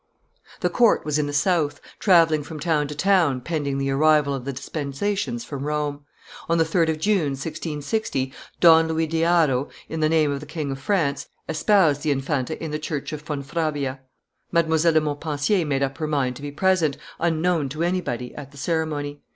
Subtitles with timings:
[0.61, 4.45] The court was in the South, travelling from town to town, pending the arrival of
[4.45, 6.05] the dispensations from Rome.
[6.49, 10.47] On the 3d of June, 1660, Don Louis de Haro, in the name of the
[10.47, 13.99] King of France, espoused the Infanta in the church of Fontfrabia.
[14.51, 14.91] Mdlle.
[14.91, 19.21] de Montpensier made up her mind to be present, unknown to anybody, at the ceremony.